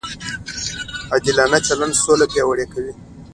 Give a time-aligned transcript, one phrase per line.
[1.11, 2.93] عادلانه چلند سوله پیاوړې کوي.